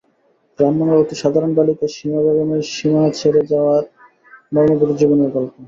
গ্রামবাংলার 0.59 1.01
অতি 1.03 1.15
সাধারণ 1.21 1.51
বালিকা 1.57 1.87
সীমা 1.95 2.19
বেগমের 2.25 2.61
সীমানা 2.73 3.09
ছেড়ে 3.19 3.41
যাওয়ার 3.51 3.83
মর্মভেদী 4.51 4.93
জীবনের 5.01 5.29
গল্প। 5.35 5.53